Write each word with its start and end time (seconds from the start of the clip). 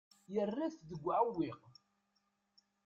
Yerra-t 0.33 0.75
deg 0.89 1.01
uɛewwiq. 1.07 1.61